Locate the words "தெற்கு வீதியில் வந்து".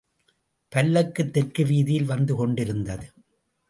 1.29-2.35